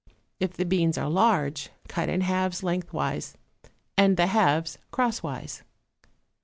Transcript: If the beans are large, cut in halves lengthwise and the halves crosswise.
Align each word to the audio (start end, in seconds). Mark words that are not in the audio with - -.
If 0.39 0.53
the 0.53 0.65
beans 0.65 0.97
are 0.97 1.07
large, 1.11 1.69
cut 1.87 2.09
in 2.09 2.21
halves 2.21 2.63
lengthwise 2.63 3.37
and 3.95 4.17
the 4.17 4.25
halves 4.25 4.79
crosswise. 4.89 5.61